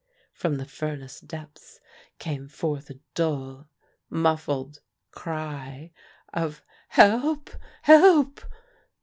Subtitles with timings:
[0.33, 1.79] From the furnace depths
[2.17, 3.69] came forth a dull,
[4.09, 4.81] muffled
[5.11, 5.91] cry
[6.33, 7.51] of "Help!
[7.83, 8.39] Help!"